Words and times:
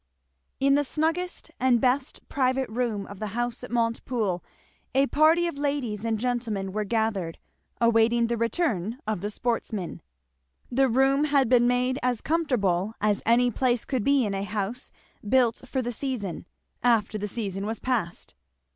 In 0.59 0.73
the 0.73 0.83
snuggest 0.83 1.51
and 1.59 1.79
best 1.79 2.27
private 2.27 2.67
room 2.69 3.05
of 3.05 3.19
the 3.19 3.37
House 3.39 3.63
at 3.63 3.69
Montepoole 3.69 4.43
a 4.95 5.05
party 5.05 5.45
of 5.45 5.59
ladies 5.59 6.03
and 6.03 6.17
gentlemen 6.17 6.71
were 6.71 6.85
gathered, 6.85 7.37
awaiting 7.79 8.25
the 8.25 8.35
return 8.35 8.97
of 9.05 9.21
the 9.21 9.29
sportsmen. 9.29 10.01
The 10.71 10.89
room 10.89 11.25
had 11.25 11.47
been 11.49 11.67
made 11.67 11.99
as 12.01 12.19
comfortable 12.19 12.95
as 12.99 13.21
any 13.27 13.51
place 13.51 13.85
could 13.85 14.03
be 14.03 14.25
in 14.25 14.33
a 14.33 14.41
house 14.43 14.91
built 15.29 15.61
for 15.67 15.83
"the 15.83 15.91
season," 15.91 16.47
after 16.81 17.19
the 17.19 17.27
season 17.27 17.67
was 17.67 17.77
past. 17.77 18.33